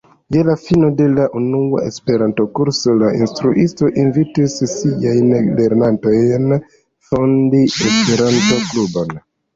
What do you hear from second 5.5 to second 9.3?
lernantojn fondi Esperanto-klubon.